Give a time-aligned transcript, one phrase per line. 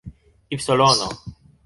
[0.55, 1.07] ipsilono